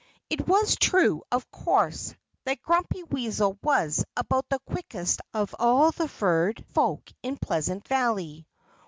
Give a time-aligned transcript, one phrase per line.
[0.31, 2.15] It was true, of course,
[2.45, 8.47] that Grumpy Weasel was about the quickest of all the furred folk in Pleasant Valley.